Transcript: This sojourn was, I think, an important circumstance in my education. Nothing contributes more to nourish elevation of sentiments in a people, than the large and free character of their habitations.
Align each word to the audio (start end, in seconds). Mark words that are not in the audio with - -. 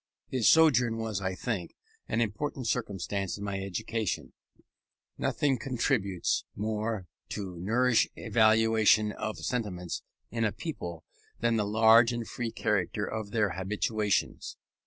This 0.31 0.49
sojourn 0.49 0.97
was, 0.97 1.21
I 1.21 1.35
think, 1.35 1.75
an 2.07 2.21
important 2.21 2.65
circumstance 2.67 3.37
in 3.37 3.43
my 3.43 3.59
education. 3.59 4.33
Nothing 5.19 5.59
contributes 5.59 6.43
more 6.55 7.05
to 7.29 7.55
nourish 7.59 8.07
elevation 8.17 9.11
of 9.11 9.37
sentiments 9.37 10.01
in 10.31 10.43
a 10.43 10.51
people, 10.51 11.03
than 11.39 11.55
the 11.57 11.67
large 11.67 12.11
and 12.11 12.27
free 12.27 12.49
character 12.51 13.05
of 13.05 13.29
their 13.29 13.49
habitations. 13.49 14.57